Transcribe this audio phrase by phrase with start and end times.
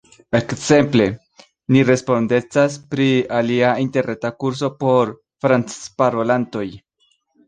[0.37, 1.03] Ekzemple,
[1.75, 3.07] ni respondecas pri
[3.39, 5.13] alia interreta kurso por
[5.47, 6.65] francparolantoj.